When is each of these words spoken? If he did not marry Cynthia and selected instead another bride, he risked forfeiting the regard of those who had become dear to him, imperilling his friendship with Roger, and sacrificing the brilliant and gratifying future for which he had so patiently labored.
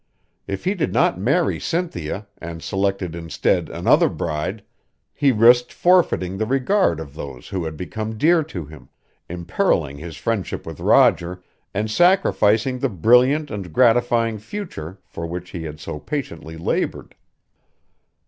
If 0.47 0.65
he 0.65 0.73
did 0.73 0.91
not 0.93 1.19
marry 1.19 1.59
Cynthia 1.59 2.25
and 2.39 2.63
selected 2.63 3.13
instead 3.13 3.69
another 3.69 4.09
bride, 4.09 4.63
he 5.13 5.31
risked 5.31 5.71
forfeiting 5.71 6.39
the 6.39 6.47
regard 6.47 6.99
of 6.99 7.13
those 7.13 7.49
who 7.49 7.65
had 7.65 7.77
become 7.77 8.17
dear 8.17 8.41
to 8.45 8.65
him, 8.65 8.89
imperilling 9.29 9.99
his 9.99 10.17
friendship 10.17 10.65
with 10.65 10.79
Roger, 10.79 11.43
and 11.71 11.91
sacrificing 11.91 12.79
the 12.79 12.89
brilliant 12.89 13.51
and 13.51 13.71
gratifying 13.71 14.39
future 14.39 14.97
for 15.05 15.27
which 15.27 15.51
he 15.51 15.61
had 15.65 15.79
so 15.79 15.99
patiently 15.99 16.57
labored. 16.57 17.13